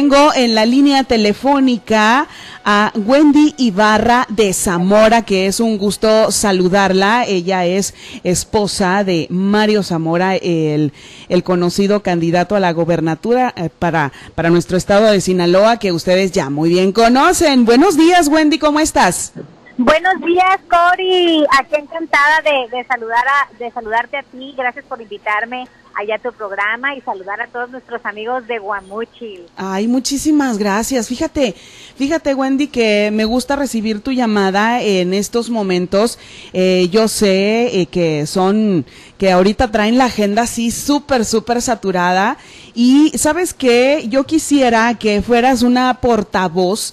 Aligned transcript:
tengo 0.00 0.32
en 0.34 0.54
la 0.54 0.64
línea 0.64 1.04
telefónica 1.04 2.26
a 2.64 2.90
Wendy 2.96 3.54
Ibarra 3.58 4.26
de 4.30 4.54
Zamora, 4.54 5.26
que 5.26 5.46
es 5.46 5.60
un 5.60 5.76
gusto 5.76 6.30
saludarla. 6.30 7.26
Ella 7.26 7.66
es 7.66 7.92
esposa 8.24 9.04
de 9.04 9.26
Mario 9.28 9.82
Zamora, 9.82 10.36
el, 10.36 10.94
el 11.28 11.42
conocido 11.42 12.02
candidato 12.02 12.56
a 12.56 12.60
la 12.60 12.72
gobernatura 12.72 13.52
eh, 13.54 13.68
para, 13.78 14.10
para 14.34 14.48
nuestro 14.48 14.78
estado 14.78 15.12
de 15.12 15.20
Sinaloa, 15.20 15.78
que 15.78 15.92
ustedes 15.92 16.32
ya 16.32 16.48
muy 16.48 16.70
bien 16.70 16.92
conocen. 16.92 17.66
Buenos 17.66 17.98
días, 17.98 18.28
Wendy, 18.28 18.58
¿cómo 18.58 18.80
estás? 18.80 19.34
Buenos 19.82 20.20
días, 20.20 20.60
Cori. 20.68 21.42
Aquí 21.58 21.74
encantada 21.76 22.42
de, 22.44 22.76
de, 22.76 22.84
saludar 22.84 23.24
a, 23.26 23.58
de 23.58 23.70
saludarte 23.70 24.18
a 24.18 24.22
ti. 24.22 24.52
Gracias 24.54 24.84
por 24.84 25.00
invitarme 25.00 25.66
allá 25.94 26.16
a 26.16 26.18
tu 26.18 26.32
programa 26.32 26.94
y 26.94 27.00
saludar 27.00 27.40
a 27.40 27.46
todos 27.46 27.70
nuestros 27.70 28.04
amigos 28.04 28.46
de 28.46 28.58
Guamuchil. 28.58 29.46
Ay, 29.56 29.88
muchísimas 29.88 30.58
gracias. 30.58 31.08
Fíjate, 31.08 31.54
fíjate, 31.96 32.34
Wendy, 32.34 32.66
que 32.66 33.08
me 33.10 33.24
gusta 33.24 33.56
recibir 33.56 34.02
tu 34.02 34.12
llamada 34.12 34.82
en 34.82 35.14
estos 35.14 35.48
momentos. 35.48 36.18
Eh, 36.52 36.90
yo 36.92 37.08
sé 37.08 37.80
eh, 37.80 37.86
que 37.86 38.26
son, 38.26 38.84
que 39.16 39.32
ahorita 39.32 39.70
traen 39.70 39.96
la 39.96 40.04
agenda 40.04 40.42
así 40.42 40.72
súper, 40.72 41.24
súper 41.24 41.62
saturada. 41.62 42.36
Y 42.74 43.16
sabes 43.16 43.54
qué, 43.54 44.04
yo 44.10 44.24
quisiera 44.24 44.92
que 44.98 45.22
fueras 45.22 45.62
una 45.62 46.02
portavoz 46.02 46.92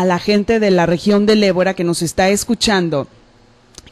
a 0.00 0.04
la 0.04 0.18
gente 0.18 0.60
de 0.60 0.70
la 0.70 0.86
región 0.86 1.26
del 1.26 1.42
Ébora 1.42 1.74
que 1.74 1.84
nos 1.84 2.02
está 2.02 2.28
escuchando 2.28 3.08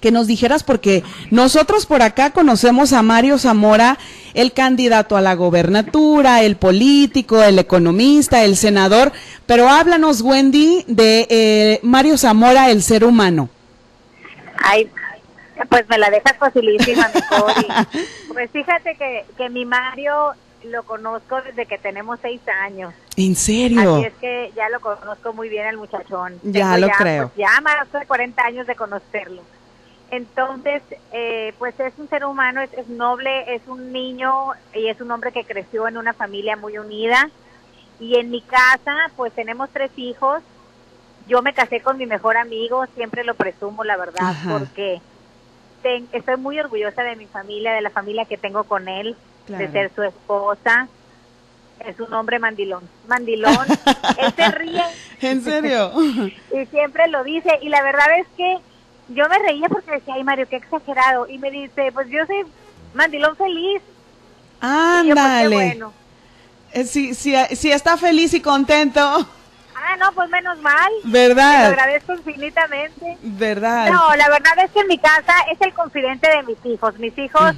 que 0.03 0.11
nos 0.11 0.27
dijeras, 0.27 0.65
porque 0.65 1.05
nosotros 1.31 1.87
por 1.87 2.03
acá 2.03 2.33
conocemos 2.33 2.93
a 2.93 3.03
Mario 3.03 3.39
Zamora, 3.39 3.99
el 4.35 4.53
candidato 4.53 5.17
a 5.17 5.23
la 5.23 5.35
gobernatura, 5.35 6.43
el 6.43 6.57
político, 6.57 7.41
el 7.41 7.59
economista, 7.59 8.45
el 8.45 8.57
senador, 8.57 9.13
pero 9.47 9.69
háblanos, 9.69 10.21
Wendy, 10.21 10.85
de 10.89 11.27
eh, 11.31 11.81
Mario 11.83 12.19
Zamora, 12.19 12.71
el 12.71 12.83
ser 12.83 13.05
humano. 13.05 13.49
Ay, 14.59 14.91
pues 15.69 15.89
me 15.89 15.99
la 15.99 16.11
dejas 16.11 16.37
facilísima, 16.37 17.09
mi 17.15 17.21
Cori. 17.31 17.67
Pues 18.33 18.51
fíjate 18.51 18.97
que, 18.97 19.25
que 19.37 19.49
mi 19.51 19.65
Mario 19.65 20.33
lo 20.65 20.83
conozco 20.85 21.41
desde 21.43 21.67
que 21.67 21.79
tenemos 21.79 22.19
seis 22.21 22.41
años. 22.63 22.95
¿En 23.17 23.35
serio? 23.35 23.97
Así 23.97 24.07
es 24.07 24.15
que 24.15 24.53
ya 24.55 24.69
lo 24.69 24.81
conozco 24.81 25.33
muy 25.33 25.49
bien 25.49 25.67
al 25.67 25.77
muchachón. 25.77 26.39
Ya 26.43 26.77
lo 26.79 26.89
creo. 26.89 27.29
Pues, 27.29 27.39
ya 27.39 27.61
más 27.61 27.91
de 27.93 28.07
40 28.07 28.43
años 28.43 28.67
de 28.67 28.75
conocerlo. 28.75 29.43
Entonces, 30.11 30.83
eh, 31.13 31.55
pues 31.59 31.79
es 31.81 31.95
un 31.99 32.09
ser 32.09 32.25
humano, 32.27 32.61
es, 32.61 32.73
es, 32.75 32.89
noble, 32.89 33.55
es 33.55 33.63
un 33.67 33.93
niño 33.93 34.51
y 34.75 34.89
es 34.89 35.01
un 35.01 35.11
hombre 35.11 35.33
que 35.33 35.45
creció 35.45 35.89
en 35.89 35.97
una 35.97 36.13
familia 36.13 36.57
muy 36.57 36.77
unida. 36.79 37.31
Y 37.99 38.17
en 38.17 38.31
mi 38.31 38.43
casa, 38.43 38.95
pues 39.17 39.33
tenemos 39.33 39.71
tres 39.71 39.91
hijos. 39.97 40.43
Yo 41.29 41.41
me 41.41 41.55
casé 41.55 41.81
con 41.81 41.97
mi 41.99 42.07
mejor 42.07 42.37
amigo, 42.37 42.85
siempre 42.95 43.25
lo 43.25 43.35
presumo, 43.35 43.85
la 43.85 43.97
verdad, 43.97 44.31
Ajá. 44.31 44.59
porque 44.59 45.01
ten, 45.83 46.09
estoy 46.13 46.37
muy 46.37 46.59
orgullosa 46.59 47.03
de 47.03 47.17
mi 47.17 47.27
familia, 47.27 47.73
de 47.73 47.81
la 47.81 47.91
familia 47.91 48.25
que 48.25 48.37
tengo 48.37 48.65
con 48.65 48.89
él, 48.89 49.17
Claro. 49.47 49.65
de 49.67 49.73
ser 49.73 49.91
su 49.95 50.03
esposa. 50.03 50.89
Es 51.81 51.99
un 51.99 52.13
hombre 52.15 52.39
mandilón, 52.39 52.89
mandilón. 53.09 53.67
él 54.19 54.33
se 54.37 54.49
ríe 54.53 54.83
¿En 55.21 55.43
serio? 55.43 55.93
y 56.53 56.67
siempre 56.67 57.09
lo 57.09 57.25
dice. 57.25 57.59
Y 57.63 57.69
la 57.69 57.83
verdad 57.83 58.07
es 58.21 58.27
que 58.37 58.59
yo 59.09 59.29
me 59.29 59.39
reía 59.39 59.69
porque 59.69 59.91
decía, 59.91 60.15
ay 60.15 60.23
Mario, 60.25 60.49
qué 60.49 60.57
exagerado. 60.57 61.29
Y 61.29 61.39
me 61.39 61.51
dice, 61.51 61.91
pues 61.93 62.09
yo 62.09 62.25
soy 62.27 62.45
mandilón 62.95 63.37
feliz. 63.37 63.83
Pues, 64.61 64.71
Ándale. 64.73 65.55
bueno. 65.55 65.93
Si, 66.87 67.15
si, 67.15 67.35
si 67.57 67.73
está 67.73 67.97
feliz 67.97 68.33
y 68.33 68.41
contento, 68.41 69.27
Ah, 69.75 69.97
no, 69.99 70.13
pues 70.13 70.31
menos 70.31 70.59
mal. 70.61 70.91
Te 71.03 71.09
lo 71.09 71.13
¿verdad? 71.13 71.67
agradezco 71.67 72.13
infinitamente. 72.13 73.19
¿Verdad? 73.23 73.91
No, 73.91 74.15
la 74.15 74.29
verdad 74.29 74.53
es 74.65 74.71
que 74.71 74.81
en 74.81 74.87
mi 74.87 74.97
casa 74.99 75.35
es 75.51 75.61
el 75.61 75.75
confidente 75.75 76.31
de 76.31 76.43
mis 76.45 76.65
hijos. 76.65 76.97
Mis 77.01 77.19
hijos. 77.19 77.53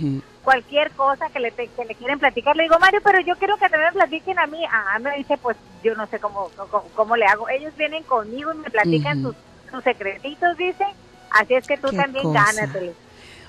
Cualquier 0.44 0.90
cosa 0.92 1.28
que 1.30 1.40
le, 1.40 1.50
te- 1.50 1.68
que 1.68 1.84
le 1.84 1.94
quieren 1.94 2.18
platicar, 2.18 2.54
le 2.56 2.64
digo, 2.64 2.78
Mario, 2.78 3.00
pero 3.02 3.20
yo 3.20 3.34
quiero 3.36 3.56
que 3.56 3.68
también 3.68 3.92
me 3.94 4.00
platiquen 4.00 4.38
a 4.38 4.46
mí. 4.46 4.62
Ah, 4.70 4.98
me 5.00 5.16
dice, 5.16 5.36
pues 5.38 5.56
yo 5.82 5.94
no 5.94 6.06
sé 6.08 6.20
cómo, 6.20 6.50
cómo, 6.70 6.84
cómo 6.94 7.16
le 7.16 7.26
hago. 7.26 7.48
Ellos 7.48 7.74
vienen 7.76 8.04
conmigo 8.04 8.52
y 8.52 8.58
me 8.58 8.70
platican 8.70 9.20
sus, 9.22 9.34
sus 9.70 9.82
secretitos, 9.82 10.56
dice. 10.56 10.84
Así 11.30 11.54
es 11.54 11.64
que 11.66 11.78
tú 11.78 11.90
también 11.92 12.24
cosa. 12.26 12.44
gánatele. 12.44 12.94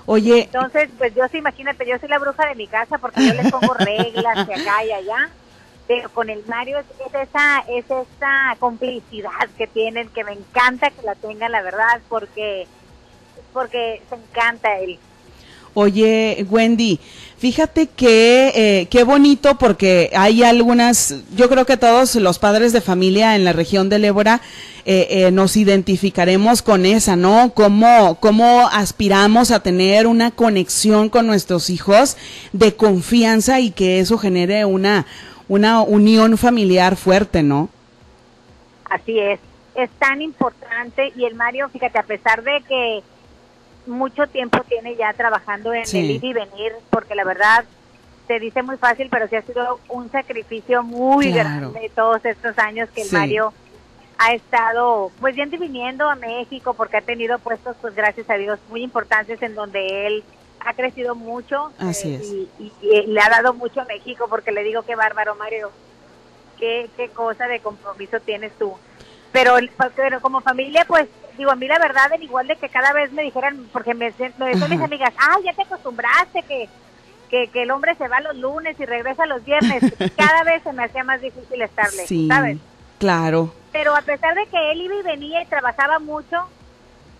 Oye, 0.06 0.42
Entonces, 0.44 0.88
pues 0.98 1.14
yo 1.14 1.26
sí, 1.28 1.38
imagínate, 1.38 1.86
yo 1.86 1.98
soy 1.98 2.08
la 2.08 2.18
bruja 2.18 2.48
de 2.48 2.54
mi 2.56 2.66
casa 2.66 2.98
porque 2.98 3.26
yo 3.26 3.34
les 3.34 3.50
pongo 3.50 3.74
reglas 3.78 4.46
de 4.46 4.54
acá 4.54 4.84
y 4.84 4.92
allá. 4.92 5.30
Pero 5.86 6.10
con 6.10 6.28
el 6.30 6.44
Mario 6.46 6.78
es, 6.80 6.86
es 7.06 7.28
esa 7.28 7.58
es 7.68 7.84
esa 7.84 8.56
complicidad 8.58 9.30
que 9.56 9.68
tienen, 9.68 10.08
que 10.10 10.24
me 10.24 10.32
encanta 10.32 10.90
que 10.90 11.02
la 11.02 11.14
tengan, 11.14 11.52
la 11.52 11.62
verdad, 11.62 12.00
porque 12.08 12.66
porque 13.52 14.02
se 14.08 14.16
encanta 14.16 14.78
él. 14.78 14.98
Oye, 15.78 16.46
Wendy, 16.48 16.98
fíjate 17.36 17.86
que 17.86 18.50
eh, 18.54 18.86
qué 18.86 19.04
bonito 19.04 19.58
porque 19.58 20.10
hay 20.16 20.42
algunas, 20.42 21.22
yo 21.36 21.50
creo 21.50 21.66
que 21.66 21.76
todos 21.76 22.14
los 22.14 22.38
padres 22.38 22.72
de 22.72 22.80
familia 22.80 23.36
en 23.36 23.44
la 23.44 23.52
región 23.52 23.90
del 23.90 24.06
Ébora 24.06 24.40
eh, 24.86 25.06
eh, 25.10 25.30
nos 25.32 25.54
identificaremos 25.54 26.62
con 26.62 26.86
esa, 26.86 27.14
¿no? 27.14 27.52
Cómo, 27.52 28.16
cómo 28.20 28.66
aspiramos 28.72 29.50
a 29.50 29.60
tener 29.60 30.06
una 30.06 30.30
conexión 30.30 31.10
con 31.10 31.26
nuestros 31.26 31.68
hijos 31.68 32.16
de 32.54 32.74
confianza 32.74 33.60
y 33.60 33.70
que 33.70 34.00
eso 34.00 34.16
genere 34.16 34.64
una, 34.64 35.04
una 35.46 35.82
unión 35.82 36.38
familiar 36.38 36.96
fuerte, 36.96 37.42
¿no? 37.42 37.68
Así 38.88 39.18
es. 39.18 39.40
Es 39.74 39.90
tan 39.98 40.22
importante 40.22 41.12
y 41.14 41.26
el 41.26 41.34
Mario, 41.34 41.68
fíjate, 41.68 41.98
a 41.98 42.02
pesar 42.04 42.42
de 42.42 42.62
que 42.66 43.02
mucho 43.86 44.26
tiempo 44.26 44.62
tiene 44.68 44.96
ya 44.96 45.12
trabajando 45.12 45.72
en 45.74 45.86
Sí. 45.86 45.98
el 45.98 46.10
ir 46.12 46.24
y 46.24 46.32
venir, 46.32 46.72
porque 46.90 47.14
la 47.14 47.24
verdad 47.24 47.64
se 48.26 48.40
dice 48.40 48.62
muy 48.62 48.76
fácil, 48.76 49.08
pero 49.10 49.28
sí 49.28 49.36
ha 49.36 49.42
sido 49.42 49.78
un 49.88 50.10
sacrificio 50.10 50.82
muy 50.82 51.32
Claro. 51.32 51.70
grande 51.72 51.90
todos 51.94 52.24
estos 52.24 52.58
años 52.58 52.88
que 52.90 53.02
el 53.02 53.08
Sí. 53.08 53.16
Mario 53.16 53.52
ha 54.18 54.32
estado 54.32 55.12
pues 55.20 55.34
bien 55.36 55.50
viniendo 55.50 56.08
a 56.08 56.14
México 56.16 56.74
porque 56.74 56.96
ha 56.96 57.02
tenido 57.02 57.38
puestos 57.38 57.76
pues 57.80 57.94
gracias 57.94 58.28
a 58.30 58.34
Dios 58.34 58.58
muy 58.70 58.82
importantes 58.82 59.40
en 59.42 59.54
donde 59.54 60.06
él 60.06 60.24
ha 60.60 60.72
crecido 60.72 61.14
mucho 61.14 61.70
Así 61.78 62.08
eh, 62.14 62.16
es. 62.16 62.26
y, 62.32 62.48
y- 62.58 62.72
y 62.80 63.06
le 63.08 63.20
ha 63.20 63.28
dado 63.28 63.52
mucho 63.54 63.82
a 63.82 63.84
México 63.84 64.26
porque 64.28 64.52
le 64.52 64.62
digo 64.64 64.82
que 64.82 64.96
bárbaro 64.96 65.34
Mario 65.36 65.70
qué, 66.58 66.88
qué 66.96 67.08
cosa 67.10 67.46
de 67.46 67.60
compromiso 67.60 68.18
tienes 68.20 68.52
tú. 68.58 68.74
Pero, 69.32 69.54
pero 69.94 70.20
como 70.22 70.40
familia, 70.40 70.86
pues, 70.88 71.06
digo, 71.36 71.50
a 71.50 71.56
mí 71.56 71.66
la 71.68 71.78
verdad, 71.78 72.12
en 72.12 72.22
igual 72.22 72.46
de 72.46 72.56
que 72.56 72.68
cada 72.68 72.92
vez 72.92 73.12
me 73.12 73.22
dijeran, 73.22 73.68
porque 73.72 73.94
me, 73.94 74.12
me 74.38 74.46
decían 74.48 74.70
mis 74.70 74.80
amigas, 74.82 75.12
ah, 75.18 75.36
ya 75.44 75.52
te 75.52 75.62
acostumbraste 75.62 76.42
que, 76.42 76.68
que, 77.30 77.48
que 77.48 77.62
el 77.62 77.70
hombre 77.70 77.94
se 77.96 78.08
va 78.08 78.20
los 78.20 78.36
lunes 78.36 78.78
y 78.78 78.84
regresa 78.86 79.26
los 79.26 79.44
viernes, 79.44 79.82
cada 80.16 80.44
vez 80.44 80.62
se 80.62 80.72
me 80.72 80.84
hacía 80.84 81.04
más 81.04 81.20
difícil 81.20 81.60
estarle, 81.62 82.06
Sí, 82.06 82.28
¿sabes? 82.28 82.58
claro. 82.98 83.52
Pero 83.72 83.94
a 83.94 84.00
pesar 84.02 84.34
de 84.34 84.46
que 84.46 84.72
él 84.72 84.80
iba 84.82 84.94
y 84.96 85.02
venía 85.02 85.42
y 85.42 85.46
trabajaba 85.46 85.98
mucho, 85.98 86.48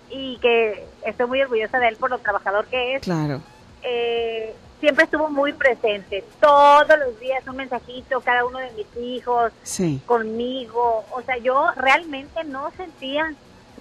y 0.08 0.38
que 0.38 0.86
estoy 1.04 1.26
muy 1.26 1.42
orgullosa 1.42 1.78
de 1.78 1.88
él 1.88 1.96
por 1.96 2.10
lo 2.10 2.18
trabajador 2.18 2.66
que 2.66 2.94
es, 2.94 3.02
Claro. 3.02 3.40
eh, 3.82 4.54
siempre 4.80 5.04
estuvo 5.04 5.28
muy 5.28 5.52
presente. 5.52 6.22
Todos 6.40 6.98
los 6.98 7.18
días 7.18 7.46
un 7.48 7.56
mensajito, 7.56 8.20
cada 8.20 8.44
uno 8.46 8.58
de 8.58 8.70
mis 8.72 8.86
hijos, 8.96 9.52
Sí. 9.64 10.00
conmigo. 10.06 11.04
O 11.12 11.22
sea, 11.22 11.36
yo 11.38 11.70
realmente 11.76 12.44
no 12.44 12.70
sentía, 12.76 13.34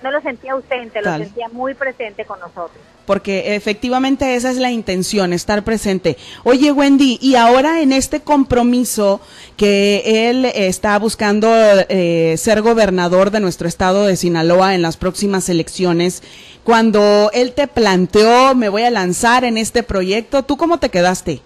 no 0.05 0.11
lo 0.11 0.21
sentía 0.21 0.53
ausente, 0.53 1.01
lo 1.01 1.17
sentía 1.17 1.49
muy 1.49 1.73
presente 1.73 2.25
con 2.25 2.39
nosotros. 2.39 2.77
porque 3.07 3.55
efectivamente 3.55 4.35
esa 4.35 4.49
es 4.51 4.57
la 4.57 4.71
intención, 4.71 5.31
estar 5.33 5.63
presente. 5.63 6.17
Oye, 6.43 6.71
Wendy, 6.71 7.17
y 7.21 7.35
ahora 7.35 7.81
en 7.81 7.91
este 7.91 8.19
compromiso 8.21 9.19
que 9.57 10.29
él 10.29 10.45
está 10.45 10.97
buscando 10.99 11.47
eh, 11.89 12.35
ser 12.37 12.61
gobernador 12.63 13.29
de 13.31 13.39
nuestro 13.39 13.67
estado 13.67 14.05
de 14.05 14.15
Sinaloa 14.15 14.73
en 14.75 14.81
las 14.81 14.97
próximas 14.97 15.49
elecciones, 15.49 16.23
cuando 16.63 17.29
él 17.33 17.53
te 17.53 17.67
planteó, 17.67 18.55
me 18.55 18.69
voy 18.69 18.83
a 18.83 18.89
lanzar 18.91 19.43
en 19.43 19.57
este 19.57 19.83
proyecto, 19.83 20.41
¿tú 20.43 20.57
cómo 20.57 20.79
te 20.79 20.89
quedaste? 20.89 21.41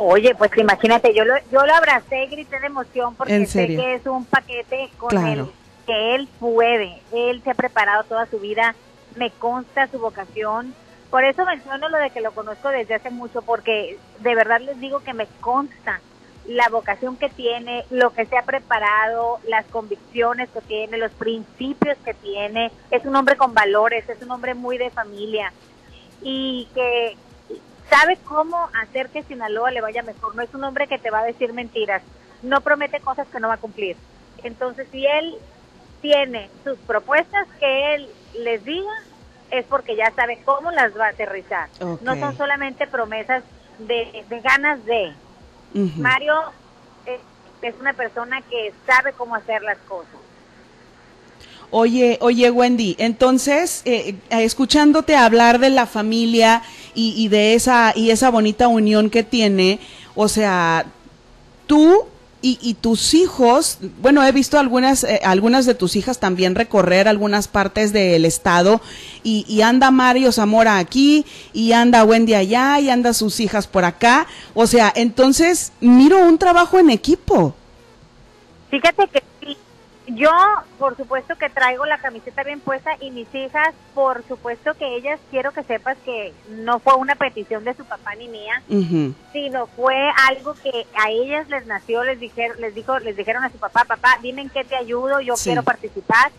Oye, 0.00 0.34
pues 0.36 0.50
imagínate, 0.56 1.12
yo 1.12 1.24
lo, 1.24 1.34
yo 1.52 1.66
lo 1.66 1.74
abracé 1.74 2.24
y 2.24 2.28
grité 2.28 2.60
de 2.60 2.66
emoción 2.68 3.14
porque 3.16 3.34
¿En 3.34 3.46
sé 3.48 3.66
que 3.66 3.94
es 3.96 4.06
un 4.06 4.24
paquete 4.26 4.88
con 4.96 5.10
Claro. 5.10 5.42
él, 5.44 5.50
que 5.88 6.14
él 6.14 6.28
puede, 6.38 7.00
él 7.12 7.40
se 7.42 7.50
ha 7.50 7.54
preparado 7.54 8.04
toda 8.04 8.26
su 8.26 8.38
vida, 8.38 8.74
me 9.16 9.30
consta 9.30 9.86
su 9.86 9.98
vocación. 9.98 10.74
Por 11.10 11.24
eso 11.24 11.46
menciono 11.46 11.88
lo 11.88 11.96
de 11.96 12.10
que 12.10 12.20
lo 12.20 12.32
conozco 12.32 12.68
desde 12.68 12.94
hace 12.94 13.08
mucho, 13.08 13.40
porque 13.40 13.98
de 14.18 14.34
verdad 14.34 14.60
les 14.60 14.78
digo 14.78 15.00
que 15.00 15.14
me 15.14 15.26
consta 15.40 16.02
la 16.46 16.68
vocación 16.68 17.16
que 17.16 17.30
tiene, 17.30 17.86
lo 17.88 18.12
que 18.12 18.26
se 18.26 18.36
ha 18.36 18.42
preparado, 18.42 19.40
las 19.48 19.64
convicciones 19.64 20.50
que 20.50 20.60
tiene, 20.60 20.98
los 20.98 21.12
principios 21.12 21.96
que 22.04 22.12
tiene. 22.12 22.70
Es 22.90 23.06
un 23.06 23.16
hombre 23.16 23.38
con 23.38 23.54
valores, 23.54 24.06
es 24.10 24.22
un 24.22 24.30
hombre 24.30 24.52
muy 24.52 24.76
de 24.76 24.90
familia 24.90 25.54
y 26.20 26.68
que 26.74 27.16
sabe 27.88 28.18
cómo 28.26 28.68
hacer 28.82 29.08
que 29.08 29.22
Sinaloa 29.22 29.70
le 29.70 29.80
vaya 29.80 30.02
mejor. 30.02 30.36
No 30.36 30.42
es 30.42 30.52
un 30.52 30.64
hombre 30.64 30.86
que 30.86 30.98
te 30.98 31.10
va 31.10 31.20
a 31.20 31.24
decir 31.24 31.54
mentiras. 31.54 32.02
no 32.42 32.60
promete 32.60 33.00
cosas 33.00 33.26
que 33.28 33.40
no 33.40 33.48
va 33.48 33.54
a 33.54 33.58
cumplir. 33.58 33.96
Entonces, 34.44 34.86
si 34.92 35.06
él 35.06 35.38
tiene 36.00 36.48
sus 36.64 36.78
propuestas 36.78 37.46
que 37.58 37.94
él 37.94 38.08
les 38.40 38.64
diga, 38.64 38.92
es 39.50 39.64
porque 39.66 39.96
ya 39.96 40.12
sabe 40.14 40.40
cómo 40.44 40.70
las 40.70 40.96
va 40.96 41.06
a 41.06 41.10
aterrizar. 41.10 41.68
No 42.02 42.18
son 42.18 42.36
solamente 42.36 42.86
promesas 42.86 43.42
de, 43.78 44.24
ganas 44.42 44.84
de. 44.84 45.12
Mario 45.96 46.34
es 47.62 47.74
una 47.80 47.92
persona 47.92 48.40
que 48.42 48.72
sabe 48.86 49.12
cómo 49.12 49.34
hacer 49.34 49.62
las 49.62 49.78
cosas. 49.78 50.14
Oye, 51.70 52.16
oye 52.22 52.50
Wendy, 52.50 52.96
entonces, 52.98 53.82
eh, 53.84 54.14
eh, 54.30 54.44
escuchándote 54.44 55.16
hablar 55.16 55.58
de 55.58 55.68
la 55.68 55.84
familia 55.84 56.62
y, 56.94 57.12
y, 57.16 57.28
de 57.28 57.54
esa 57.54 57.92
y 57.94 58.10
esa 58.10 58.30
bonita 58.30 58.68
unión 58.68 59.10
que 59.10 59.22
tiene, 59.22 59.78
o 60.14 60.28
sea, 60.28 60.86
tú 61.66 62.06
y, 62.40 62.74
tus 62.74 63.14
hijos, 63.14 63.78
bueno, 64.00 64.24
he 64.24 64.30
visto 64.30 64.58
algunas, 64.58 65.02
eh, 65.02 65.20
algunas 65.24 65.66
de 65.66 65.74
tus 65.74 65.96
hijas 65.96 66.20
también 66.20 66.54
recorrer 66.54 67.08
algunas 67.08 67.48
partes 67.48 67.92
del 67.92 68.24
estado 68.24 68.80
y, 69.24 69.44
y, 69.48 69.62
anda 69.62 69.90
Mario 69.90 70.30
Zamora 70.30 70.78
aquí 70.78 71.26
y 71.52 71.72
anda 71.72 72.04
Wendy 72.04 72.34
allá 72.34 72.78
y 72.78 72.90
anda 72.90 73.12
sus 73.12 73.40
hijas 73.40 73.66
por 73.66 73.84
acá. 73.84 74.26
O 74.54 74.68
sea, 74.68 74.92
entonces 74.94 75.72
miro 75.80 76.18
un 76.22 76.38
trabajo 76.38 76.78
en 76.78 76.90
equipo. 76.90 77.54
Fíjate 78.70 79.08
que 79.08 79.27
yo, 80.14 80.30
por 80.78 80.96
supuesto 80.96 81.36
que 81.36 81.50
traigo 81.50 81.84
la 81.84 81.98
camiseta 81.98 82.42
bien 82.42 82.60
puesta 82.60 82.92
y 83.00 83.10
mis 83.10 83.32
hijas, 83.34 83.74
por 83.94 84.26
supuesto 84.26 84.74
que 84.74 84.96
ellas, 84.96 85.20
quiero 85.30 85.52
que 85.52 85.62
sepas 85.64 85.96
que 86.04 86.32
no 86.50 86.78
fue 86.78 86.94
una 86.94 87.14
petición 87.14 87.64
de 87.64 87.74
su 87.74 87.84
papá 87.84 88.14
ni 88.14 88.28
mía, 88.28 88.62
sino 89.32 89.66
fue 89.66 89.96
algo 90.28 90.54
que 90.54 90.86
a 90.94 91.10
ellas 91.10 91.48
les 91.48 91.66
nació, 91.66 92.04
les 92.04 92.18
dijeron, 92.20 92.60
les 92.60 92.74
dijo, 92.74 92.98
les 92.98 93.16
dijeron 93.16 93.44
a 93.44 93.50
su 93.50 93.58
papá, 93.58 93.84
papá, 93.84 94.18
dime 94.22 94.42
en 94.42 94.50
qué 94.50 94.64
te 94.64 94.76
ayudo, 94.76 95.20
yo 95.20 95.34
quiero 95.34 95.62
participar, 95.62 96.32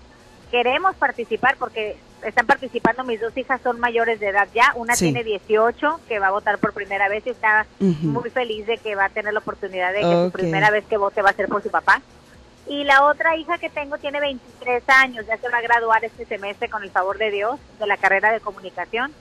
queremos 0.51 0.95
participar 0.95 1.55
porque 1.57 1.97
están 2.23 2.45
participando 2.45 3.03
mis 3.03 3.21
dos 3.21 3.35
hijas 3.37 3.61
son 3.61 3.79
mayores 3.79 4.19
de 4.19 4.29
edad 4.29 4.47
ya, 4.53 4.73
una 4.75 4.95
tiene 4.95 5.23
18 5.23 6.01
que 6.07 6.19
va 6.19 6.27
a 6.27 6.31
votar 6.31 6.57
por 6.57 6.73
primera 6.73 7.07
vez 7.07 7.25
y 7.25 7.29
está 7.29 7.65
muy 7.79 8.29
feliz 8.29 8.65
de 8.65 8.77
que 8.77 8.95
va 8.95 9.05
a 9.05 9.09
tener 9.09 9.33
la 9.33 9.39
oportunidad 9.39 9.93
de 9.93 10.01
que 10.01 10.25
su 10.25 10.31
primera 10.31 10.69
vez 10.71 10.83
que 10.85 10.97
vote 10.97 11.21
va 11.21 11.29
a 11.29 11.33
ser 11.33 11.47
por 11.47 11.63
su 11.63 11.69
papá. 11.69 12.01
Y 12.69 12.83
la 12.83 13.03
otra 13.03 13.35
hija 13.35 13.57
que 13.57 13.69
tengo 13.69 13.97
tiene 13.97 14.19
23 14.19 14.83
años, 14.89 15.25
ya 15.25 15.37
se 15.37 15.49
va 15.49 15.57
a 15.57 15.61
graduar 15.61 16.05
este 16.05 16.25
semestre 16.25 16.69
con 16.69 16.83
el 16.83 16.91
favor 16.91 17.17
de 17.17 17.31
Dios 17.31 17.59
de 17.79 17.87
la 17.87 17.97
carrera 17.97 18.31
de 18.31 18.39
comunicación. 18.39 19.11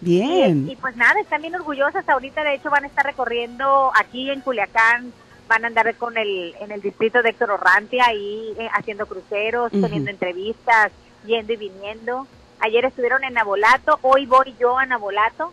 Bien. 0.00 0.66
Y, 0.66 0.76
pues 0.76 0.96
nada, 0.96 1.20
están 1.20 1.42
bien 1.42 1.54
orgullosas. 1.54 2.08
Ahorita 2.08 2.42
de 2.42 2.54
hecho 2.54 2.70
van 2.70 2.84
a 2.84 2.86
estar 2.86 3.04
recorriendo 3.04 3.92
aquí 3.94 4.30
en 4.30 4.40
Culiacán, 4.40 5.12
van 5.46 5.64
a 5.64 5.68
andar 5.68 5.94
con 5.96 6.16
el, 6.16 6.54
en 6.58 6.72
el 6.72 6.80
distrito 6.80 7.22
de 7.22 7.30
Héctor 7.30 7.50
Orrantia 7.50 8.06
ahí 8.06 8.54
eh, 8.58 8.68
haciendo 8.72 9.06
cruceros, 9.06 9.70
teniendo 9.70 10.10
entrevistas, 10.10 10.90
yendo 11.26 11.52
y 11.52 11.56
viniendo. 11.56 12.26
Ayer 12.60 12.86
estuvieron 12.86 13.24
en 13.24 13.34
Nabolato, 13.34 13.98
hoy 14.00 14.24
voy 14.24 14.54
yo 14.58 14.78
a 14.78 14.86
Nabolato. 14.86 15.52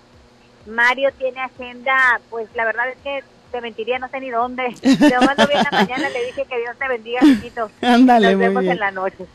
Mario 0.65 1.11
tiene 1.17 1.41
agenda, 1.41 2.21
pues 2.29 2.47
la 2.55 2.63
verdad 2.63 2.89
es 2.89 2.97
que 2.99 3.23
te 3.51 3.61
mentiría, 3.61 3.99
no 3.99 4.09
sé 4.09 4.19
ni 4.19 4.29
dónde. 4.29 4.75
Yo 4.81 5.21
mando 5.21 5.47
bien 5.47 5.63
la 5.63 5.71
mañana, 5.71 6.09
le 6.09 6.25
dije 6.25 6.45
que 6.49 6.59
Dios 6.59 6.75
te 6.77 6.87
bendiga, 6.87 7.19
chiquito. 7.21 7.71
Ándale, 7.81 8.31
Nos 8.31 8.39
vemos 8.39 8.63
en 8.63 8.79
la 8.79 8.91
noche. 8.91 9.25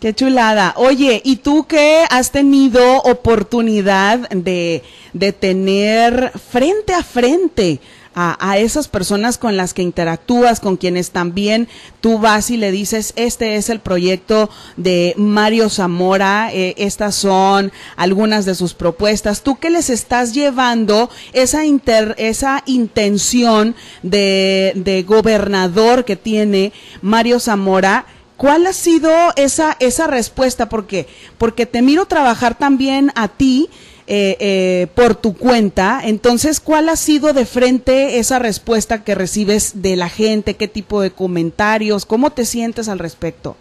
Qué 0.00 0.14
chulada. 0.14 0.74
Oye, 0.76 1.22
¿y 1.24 1.36
tú 1.36 1.66
qué 1.66 2.04
has 2.10 2.30
tenido 2.30 2.98
oportunidad 3.02 4.28
de, 4.28 4.82
de 5.14 5.32
tener 5.32 6.32
frente 6.38 6.92
a 6.92 7.02
frente 7.02 7.80
a, 8.18 8.56
esas 8.56 8.88
personas 8.88 9.36
con 9.36 9.58
las 9.58 9.74
que 9.74 9.82
interactúas, 9.82 10.58
con 10.58 10.78
quienes 10.78 11.10
también 11.10 11.68
tú 12.00 12.18
vas 12.18 12.50
y 12.50 12.56
le 12.56 12.70
dices, 12.70 13.12
este 13.16 13.56
es 13.56 13.68
el 13.68 13.80
proyecto 13.80 14.48
de 14.78 15.12
Mario 15.18 15.68
Zamora, 15.68 16.48
eh, 16.50 16.74
estas 16.78 17.14
son 17.14 17.72
algunas 17.94 18.46
de 18.46 18.54
sus 18.54 18.72
propuestas. 18.72 19.42
¿Tú 19.42 19.56
qué 19.56 19.68
les 19.68 19.90
estás 19.90 20.32
llevando 20.32 21.10
esa, 21.34 21.66
inter, 21.66 22.14
esa 22.16 22.62
intención 22.64 23.76
de, 24.02 24.72
de 24.76 25.02
gobernador 25.02 26.06
que 26.06 26.16
tiene 26.16 26.72
Mario 27.02 27.38
Zamora? 27.38 28.06
¿Cuál 28.38 28.66
ha 28.66 28.72
sido 28.72 29.10
esa, 29.36 29.76
esa 29.78 30.06
respuesta? 30.06 30.70
Porque, 30.70 31.06
porque 31.36 31.66
te 31.66 31.82
miro 31.82 32.06
trabajar 32.06 32.56
también 32.56 33.12
a 33.14 33.28
ti 33.28 33.68
eh, 34.08 34.36
eh, 34.38 34.86
por 34.94 35.16
tu 35.16 35.36
cuenta. 35.36 36.00
Entonces, 36.04 36.60
¿cuál 36.60 36.88
ha 36.88 36.96
sido 36.96 37.32
de 37.32 37.44
frente 37.44 38.18
esa 38.18 38.38
respuesta 38.38 39.02
que 39.02 39.16
recibes 39.16 39.82
de 39.82 39.96
la 39.96 40.08
gente? 40.08 40.54
¿Qué 40.54 40.68
tipo 40.68 41.00
de 41.00 41.10
comentarios? 41.10 42.06
¿Cómo 42.06 42.30
te 42.30 42.44
sientes 42.44 42.88
al 42.88 43.00
respecto? 43.00 43.56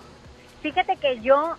Fíjate 0.62 0.98
que 0.98 1.20
yo, 1.22 1.56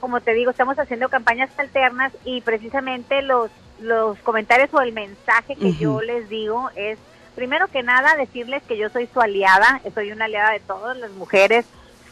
como 0.00 0.20
te 0.20 0.32
digo, 0.34 0.52
estamos 0.52 0.78
haciendo 0.78 1.08
campañas 1.08 1.50
alternas 1.56 2.12
y 2.24 2.40
precisamente 2.40 3.22
los, 3.22 3.50
los 3.80 4.16
comentarios 4.18 4.70
o 4.72 4.80
el 4.80 4.92
mensaje 4.92 5.56
que 5.56 5.72
yo 5.74 6.00
les 6.02 6.28
digo 6.28 6.70
es, 6.76 6.98
primero 7.34 7.66
que 7.66 7.82
nada, 7.82 8.14
decirles 8.16 8.62
que 8.62 8.78
yo 8.78 8.90
soy 8.90 9.08
su 9.12 9.20
aliada, 9.20 9.80
soy 9.92 10.12
una 10.12 10.26
aliada 10.26 10.52
de 10.52 10.60
todas 10.60 10.96
las 10.96 11.10
mujeres, 11.12 11.66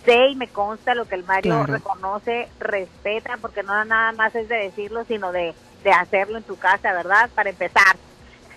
sé 0.05 0.29
y 0.29 0.37
me 0.37 0.49
consta 0.49 0.95
lo 0.95 1.07
que 1.07 1.15
el 1.15 1.25
Mario 1.25 1.65
reconoce, 1.67 2.49
respeta, 2.59 3.39
porque 3.41 3.63
no 3.63 3.85
nada 3.85 4.13
más 4.13 4.35
es 4.35 4.49
de 4.49 4.57
decirlo, 4.57 5.05
sino 5.07 5.33
de, 5.33 5.55
de 5.83 5.91
hacerlo 5.91 6.39
en 6.39 6.45
tu 6.45 6.57
casa, 6.57 6.93
¿verdad? 6.93 7.31
Para 7.35 7.51
empezar. 7.51 7.97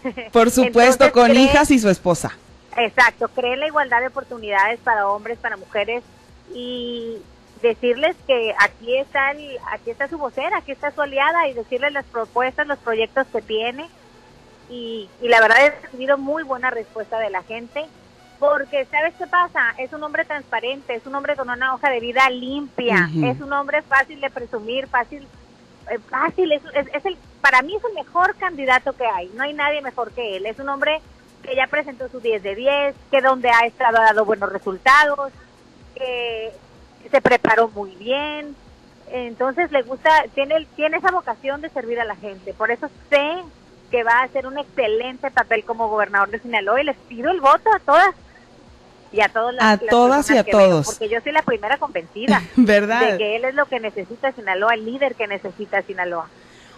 Por 0.32 0.52
supuesto, 0.52 1.12
con 1.12 1.36
hijas 1.36 1.72
y 1.72 1.80
su 1.80 1.90
esposa. 1.90 2.32
Exacto, 2.78 3.28
cree 3.30 3.58
la 3.58 3.68
igualdad 3.68 4.02
de 4.02 4.08
oportunidades 4.08 4.80
para 4.80 5.08
hombres, 5.08 5.40
para 5.40 5.58
mujeres 5.58 6.04
y 6.54 7.18
decirles 7.62 8.16
que 8.28 8.54
aquí 8.60 8.98
está 8.98 9.32
el, 9.32 9.58
aquí 9.72 9.90
está 9.90 10.08
su 10.08 10.18
vocera, 10.18 10.58
aquí 10.58 10.72
está 10.72 10.92
su 10.92 11.02
aliada 11.02 11.48
y 11.48 11.54
decirles 11.54 11.92
las 11.92 12.06
propuestas, 12.06 12.68
los 12.68 12.78
proyectos 12.78 13.26
que 13.28 13.42
tiene 13.42 13.90
y, 14.70 15.10
y 15.22 15.28
la 15.28 15.42
verdad 15.42 15.66
he 15.66 15.70
recibido 15.82 16.18
muy 16.18 16.44
buena 16.44 16.70
respuesta 16.70 17.20
de 17.20 17.32
la 17.32 17.42
gente 17.44 17.88
porque, 18.40 18.86
¿sabes 18.86 19.14
qué 19.18 19.26
pasa? 19.28 19.74
Es 19.78 19.92
un 19.94 20.04
hombre 20.04 20.26
transparente, 20.26 20.96
es 20.96 21.06
un 21.06 21.16
hombre 21.16 21.36
con 21.36 21.50
una 21.50 21.74
hoja 21.74 21.90
de 21.90 22.00
vida 22.00 22.30
limpia, 22.30 23.10
es 23.24 23.42
un 23.42 23.52
hombre 23.52 23.82
fácil 23.82 24.22
de 24.22 24.30
presumir, 24.30 24.88
fácil, 24.88 25.28
eh, 25.90 26.00
fácil, 26.10 26.52
es, 26.52 26.62
es, 26.94 27.06
el, 27.06 27.18
para 27.42 27.62
mí 27.62 27.76
es 27.76 27.84
el 27.84 27.94
mejor 27.94 28.36
candidato 28.36 28.94
que 28.94 29.06
hay, 29.06 29.32
no 29.36 29.44
hay 29.44 29.54
nadie 29.54 29.82
mejor 29.82 30.12
que 30.12 30.38
él, 30.38 30.46
es 30.46 30.60
un 30.60 30.70
hombre 30.70 31.02
que 31.42 31.56
ya 31.56 31.68
presentó 31.68 32.10
su 32.10 32.20
10 32.20 32.44
de 32.44 32.56
10, 32.56 32.96
que 33.10 33.22
donde 33.22 33.50
ha 33.50 33.66
estado 33.66 33.98
ha 33.98 34.06
dado 34.06 34.26
buenos 34.26 34.52
resultados, 34.52 35.32
que 35.96 36.52
se 37.10 37.22
preparó 37.22 37.70
muy 37.70 37.92
bien, 37.96 38.56
entonces 39.10 39.72
le 39.72 39.82
gusta, 39.82 40.26
tiene, 40.36 40.68
tiene 40.76 40.98
esa 40.98 41.12
vocación 41.12 41.62
de 41.62 41.70
servir 41.70 42.00
a 42.00 42.06
la 42.06 42.16
gente, 42.16 42.54
por 42.54 42.70
eso 42.70 42.88
sé 43.10 43.44
que 43.90 44.04
va 44.04 44.20
a 44.20 44.24
hacer 44.24 44.46
un 44.46 44.58
excelente 44.58 45.32
papel 45.32 45.64
como 45.64 45.88
gobernador 45.88 46.30
de 46.30 46.40
Sinaloa 46.40 46.82
y 46.82 46.86
les 46.86 46.98
pido 46.98 47.32
el 47.32 47.40
voto 47.40 47.74
a 47.74 47.80
todas 47.80 48.14
y 49.12 49.22
a 49.22 49.30
todas 49.30 49.56
a 49.60 49.78
todas 49.78 50.30
y 50.32 50.38
a 50.38 50.44
todos 50.44 50.86
porque 50.86 51.10
yo 51.10 51.20
soy 51.22 51.32
la 51.32 51.42
primera 51.42 51.78
convencida 51.78 52.42
verdad 52.56 53.00
de 53.12 53.18
que 53.18 53.36
él 53.36 53.46
es 53.46 53.56
lo 53.56 53.66
que 53.66 53.80
necesita 53.80 54.32
Sinaloa 54.32 54.74
el 54.74 54.86
líder 54.86 55.16
que 55.16 55.28
necesita 55.28 55.82
Sinaloa 55.82 56.28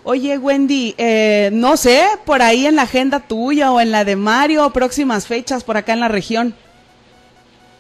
Oye, 0.04 0.38
Wendy, 0.38 0.96
eh, 0.98 1.50
no 1.52 1.76
sé, 1.76 2.08
por 2.26 2.42
ahí 2.42 2.66
en 2.66 2.78
la 2.78 2.84
agenda 2.84 3.20
tuya 3.20 3.72
o 3.72 3.82
en 3.82 3.92
la 3.92 4.06
de 4.06 4.16
Mario, 4.16 4.70
próximas 4.70 5.28
fechas 5.28 5.64
por 5.64 5.76
acá 5.76 5.92
en 5.92 6.00
la 6.00 6.08
región. 6.08 6.56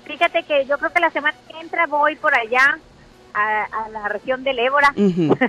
Fíjate 0.05 0.43
que 0.43 0.65
yo 0.65 0.77
creo 0.77 0.91
que 0.91 0.99
la 0.99 1.11
semana 1.11 1.37
que 1.47 1.59
entra 1.59 1.85
voy 1.87 2.15
por 2.17 2.35
allá 2.35 2.77
a, 3.33 3.89
la 3.91 4.09
región 4.09 4.43
del 4.43 4.59
Ébora. 4.59 4.93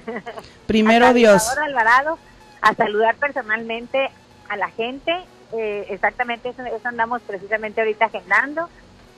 Primero 0.66 1.12
Dios. 1.12 1.49
Alvarado, 1.59 2.19
a 2.61 2.75
saludar 2.75 3.16
personalmente 3.16 4.11
a 4.49 4.57
la 4.57 4.71
gente. 4.71 5.12
Eh, 5.52 5.87
exactamente 5.90 6.50
eso, 6.50 6.62
eso 6.64 6.87
andamos 6.87 7.23
precisamente 7.23 7.80
ahorita 7.80 8.04
agendando 8.04 8.69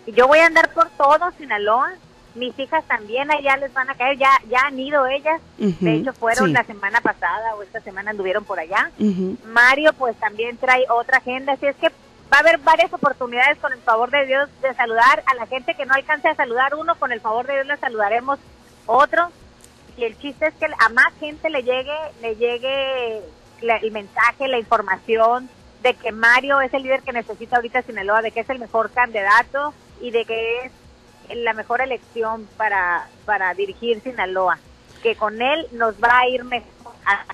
yo 0.06 0.26
voy 0.26 0.38
a 0.38 0.46
andar 0.46 0.70
por 0.72 0.88
todo 0.90 1.30
Sinaloa. 1.38 1.92
Mis 2.34 2.58
hijas 2.58 2.82
también 2.86 3.30
allá 3.30 3.58
les 3.58 3.72
van 3.74 3.90
a 3.90 3.94
caer, 3.94 4.16
ya 4.16 4.30
ya 4.48 4.62
han 4.66 4.78
ido 4.78 5.06
ellas. 5.06 5.40
de 5.58 5.94
hecho, 5.94 6.12
fueron 6.14 6.52
la 6.52 6.64
semana 6.64 7.00
pasada 7.02 7.54
o 7.56 7.62
esta 7.62 7.80
semana 7.80 8.10
anduvieron 8.10 8.44
por 8.44 8.58
allá. 8.58 8.90
Mario, 9.44 9.92
pues 9.92 10.16
también 10.16 10.56
trae 10.56 10.86
otra 10.88 11.18
agenda. 11.18 11.52
Así 11.52 11.66
es 11.66 11.76
que 11.76 11.88
va 12.32 12.38
a 12.38 12.40
haber 12.40 12.58
varias 12.58 12.92
oportunidades 12.92 13.58
con 13.58 13.72
el 13.72 13.80
favor 13.80 14.10
de 14.10 14.24
Dios 14.26 14.48
de 14.62 14.72
saludar 14.74 15.22
a 15.26 15.34
la 15.34 15.46
gente 15.46 15.74
que 15.74 15.84
no 15.84 15.92
alcance 15.92 16.28
a 16.28 16.34
saludar 16.34 16.74
uno. 16.74 16.94
Con 16.94 17.12
el 17.12 17.20
favor 17.20 17.46
de 17.46 17.54
Dios 17.54 17.66
le 17.66 17.76
saludaremos 17.76 18.38
otro. 18.86 19.28
Y 19.98 20.04
el 20.04 20.18
chiste 20.18 20.46
es 20.46 20.54
que 20.54 20.64
a 20.64 20.88
más 20.88 21.12
gente 21.20 21.50
le 21.50 21.62
llegue, 21.62 21.94
le 22.22 22.36
llegue 22.36 23.18
el 23.60 23.92
mensaje, 23.92 24.48
la 24.48 24.58
información 24.58 25.50
de 25.82 25.94
que 25.94 26.12
Mario 26.12 26.60
es 26.62 26.72
el 26.72 26.82
líder 26.82 27.02
que 27.02 27.12
necesita 27.12 27.56
ahorita 27.56 27.82
Sinaloa, 27.82 28.22
de 28.22 28.30
que 28.30 28.40
es 28.40 28.48
el 28.48 28.58
mejor 28.58 28.90
candidato 28.90 29.74
y 30.02 30.10
de 30.10 30.24
que 30.26 30.66
es 31.28 31.36
la 31.38 31.54
mejor 31.54 31.80
elección 31.80 32.46
para, 32.58 33.08
para 33.24 33.54
dirigir 33.54 34.02
Sinaloa, 34.02 34.58
que 35.02 35.16
con 35.16 35.40
él 35.40 35.66
nos 35.72 35.94
va 35.94 36.18
a 36.18 36.28
ir 36.28 36.44
mejor 36.44 36.92
a 37.06 37.24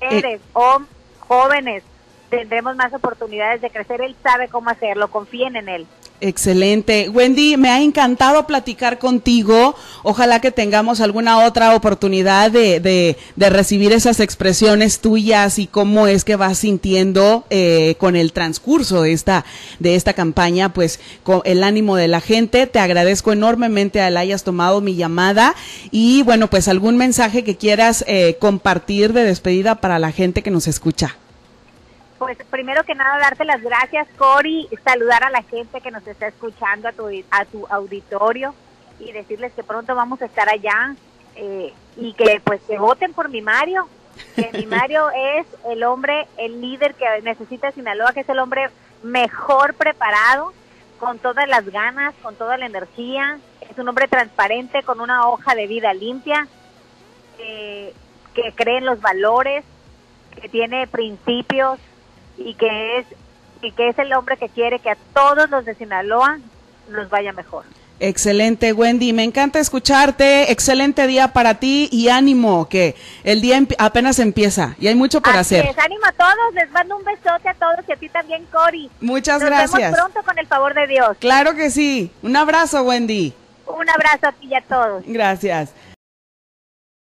mujeres, 0.00 0.40
eh. 0.40 0.84
jóvenes, 1.20 1.84
tendremos 2.30 2.74
más 2.76 2.92
oportunidades 2.94 3.60
de 3.60 3.70
crecer. 3.70 4.00
Él 4.00 4.16
sabe 4.22 4.48
cómo 4.48 4.70
hacerlo, 4.70 5.10
confíen 5.10 5.56
en 5.56 5.68
él. 5.68 5.86
Excelente. 6.24 7.08
Wendy, 7.08 7.56
me 7.56 7.68
ha 7.68 7.82
encantado 7.82 8.46
platicar 8.46 9.00
contigo. 9.00 9.74
Ojalá 10.04 10.40
que 10.40 10.52
tengamos 10.52 11.00
alguna 11.00 11.44
otra 11.44 11.74
oportunidad 11.74 12.52
de, 12.52 12.78
de, 12.78 13.16
de 13.34 13.50
recibir 13.50 13.90
esas 13.90 14.20
expresiones 14.20 15.00
tuyas 15.00 15.58
y 15.58 15.66
cómo 15.66 16.06
es 16.06 16.22
que 16.22 16.36
vas 16.36 16.58
sintiendo 16.58 17.44
eh, 17.50 17.96
con 17.98 18.14
el 18.14 18.32
transcurso 18.32 19.02
de 19.02 19.10
esta, 19.10 19.44
de 19.80 19.96
esta 19.96 20.12
campaña, 20.12 20.72
pues 20.72 21.00
con 21.24 21.42
el 21.44 21.64
ánimo 21.64 21.96
de 21.96 22.06
la 22.06 22.20
gente. 22.20 22.68
Te 22.68 22.78
agradezco 22.78 23.32
enormemente 23.32 24.00
al 24.00 24.16
hayas 24.16 24.44
tomado 24.44 24.80
mi 24.80 24.94
llamada 24.94 25.56
y 25.90 26.22
bueno, 26.22 26.48
pues 26.48 26.68
algún 26.68 26.96
mensaje 26.96 27.42
que 27.42 27.56
quieras 27.56 28.04
eh, 28.06 28.36
compartir 28.38 29.12
de 29.12 29.24
despedida 29.24 29.80
para 29.80 29.98
la 29.98 30.12
gente 30.12 30.44
que 30.44 30.52
nos 30.52 30.68
escucha. 30.68 31.16
Pues 32.22 32.38
primero 32.50 32.84
que 32.84 32.94
nada 32.94 33.18
darte 33.18 33.44
las 33.44 33.60
gracias, 33.62 34.06
Cori, 34.16 34.68
saludar 34.84 35.24
a 35.24 35.30
la 35.30 35.42
gente 35.42 35.80
que 35.80 35.90
nos 35.90 36.06
está 36.06 36.28
escuchando, 36.28 36.88
a 36.88 36.92
tu, 36.92 37.08
a 37.30 37.44
tu 37.44 37.66
auditorio 37.66 38.54
y 39.00 39.10
decirles 39.10 39.52
que 39.54 39.64
pronto 39.64 39.96
vamos 39.96 40.22
a 40.22 40.26
estar 40.26 40.48
allá 40.48 40.94
eh, 41.34 41.72
y 41.96 42.12
que 42.12 42.40
pues 42.44 42.60
que 42.62 42.78
voten 42.78 43.12
por 43.12 43.28
mi 43.28 43.42
Mario, 43.42 43.88
que 44.36 44.50
mi 44.52 44.66
Mario 44.66 45.10
es 45.16 45.46
el 45.68 45.82
hombre, 45.82 46.28
el 46.36 46.60
líder 46.60 46.94
que 46.94 47.06
necesita 47.22 47.72
Sinaloa, 47.72 48.12
que 48.12 48.20
es 48.20 48.28
el 48.28 48.38
hombre 48.38 48.70
mejor 49.02 49.74
preparado, 49.74 50.52
con 51.00 51.18
todas 51.18 51.48
las 51.48 51.68
ganas, 51.68 52.14
con 52.22 52.36
toda 52.36 52.56
la 52.56 52.66
energía, 52.66 53.38
es 53.68 53.76
un 53.76 53.88
hombre 53.88 54.06
transparente, 54.06 54.84
con 54.84 55.00
una 55.00 55.28
hoja 55.28 55.56
de 55.56 55.66
vida 55.66 55.92
limpia, 55.92 56.46
eh, 57.40 57.92
que 58.34 58.52
cree 58.54 58.78
en 58.78 58.86
los 58.86 59.00
valores, 59.00 59.64
que 60.40 60.48
tiene 60.48 60.86
principios, 60.86 61.80
y 62.36 62.54
que 62.54 62.98
es 62.98 63.06
y 63.62 63.70
que 63.72 63.88
es 63.88 63.98
el 63.98 64.12
hombre 64.12 64.36
que 64.36 64.48
quiere 64.48 64.80
que 64.80 64.90
a 64.90 64.96
todos 65.14 65.48
los 65.48 65.64
de 65.64 65.74
Sinaloa 65.74 66.38
nos 66.90 67.08
vaya 67.10 67.32
mejor. 67.32 67.64
Excelente, 68.00 68.72
Wendy. 68.72 69.12
Me 69.12 69.22
encanta 69.22 69.60
escucharte. 69.60 70.50
Excelente 70.50 71.06
día 71.06 71.32
para 71.32 71.60
ti 71.60 71.88
y 71.92 72.08
ánimo, 72.08 72.68
que 72.68 72.96
el 73.22 73.40
día 73.40 73.62
apenas 73.78 74.18
empieza 74.18 74.74
y 74.80 74.88
hay 74.88 74.96
mucho 74.96 75.20
por 75.20 75.34
Así 75.36 75.54
hacer. 75.54 75.66
Es. 75.66 75.78
Ánimo 75.78 76.04
a 76.06 76.12
todos. 76.12 76.54
Les 76.54 76.68
mando 76.72 76.96
un 76.96 77.04
besote 77.04 77.48
a 77.48 77.54
todos 77.54 77.88
y 77.88 77.92
a 77.92 77.96
ti 77.96 78.08
también, 78.08 78.44
Cori. 78.50 78.90
Muchas 79.00 79.40
Nos 79.40 79.48
gracias. 79.48 79.72
Nos 79.72 79.80
vemos 79.80 80.10
pronto 80.10 80.22
con 80.26 80.38
el 80.38 80.46
favor 80.48 80.74
de 80.74 80.88
Dios. 80.88 81.16
Claro 81.20 81.54
que 81.54 81.70
sí. 81.70 82.10
Un 82.22 82.34
abrazo, 82.36 82.82
Wendy. 82.82 83.32
Un 83.66 83.88
abrazo 83.88 84.26
a 84.26 84.32
ti 84.32 84.48
y 84.48 84.54
a 84.56 84.62
todos. 84.62 85.04
Gracias. 85.06 85.72